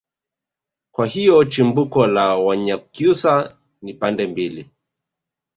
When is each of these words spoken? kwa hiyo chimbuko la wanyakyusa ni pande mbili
kwa 0.91 1.05
hiyo 1.07 1.45
chimbuko 1.45 2.07
la 2.07 2.35
wanyakyusa 2.37 3.57
ni 3.81 3.93
pande 3.93 4.27
mbili 4.27 4.69